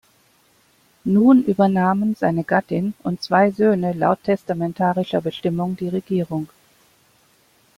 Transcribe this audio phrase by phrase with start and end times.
[1.03, 6.49] Nun übernahmen seine Gattin und zwei Söhne laut testamentarischer Bestimmung die Regierung.